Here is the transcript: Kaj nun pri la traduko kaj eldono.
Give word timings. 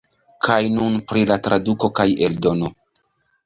Kaj 0.47 0.55
nun 0.77 0.95
pri 1.11 1.23
la 1.33 1.39
traduko 1.49 1.93
kaj 2.03 2.09
eldono. 2.31 2.75